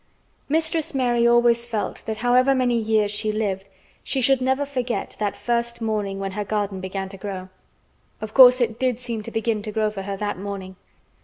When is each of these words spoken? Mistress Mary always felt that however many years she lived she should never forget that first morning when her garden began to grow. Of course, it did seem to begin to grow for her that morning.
Mistress 0.49 0.95
Mary 0.95 1.27
always 1.27 1.63
felt 1.67 2.01
that 2.07 2.17
however 2.25 2.55
many 2.55 2.75
years 2.75 3.11
she 3.11 3.31
lived 3.31 3.69
she 4.03 4.19
should 4.19 4.41
never 4.41 4.65
forget 4.65 5.15
that 5.19 5.35
first 5.35 5.79
morning 5.79 6.17
when 6.19 6.31
her 6.31 6.43
garden 6.43 6.81
began 6.81 7.07
to 7.09 7.17
grow. 7.17 7.49
Of 8.19 8.33
course, 8.33 8.61
it 8.61 8.79
did 8.79 8.99
seem 8.99 9.21
to 9.21 9.29
begin 9.29 9.61
to 9.61 9.71
grow 9.71 9.91
for 9.91 10.01
her 10.01 10.17
that 10.17 10.39
morning. 10.39 10.75